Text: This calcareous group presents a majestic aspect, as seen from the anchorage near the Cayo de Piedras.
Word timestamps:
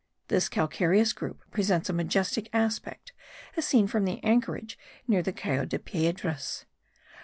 This 0.29 0.49
calcareous 0.49 1.13
group 1.13 1.43
presents 1.51 1.87
a 1.87 1.93
majestic 1.93 2.49
aspect, 2.53 3.11
as 3.55 3.67
seen 3.67 3.85
from 3.85 4.03
the 4.03 4.19
anchorage 4.23 4.75
near 5.07 5.21
the 5.21 5.31
Cayo 5.31 5.63
de 5.63 5.77
Piedras. 5.77 6.65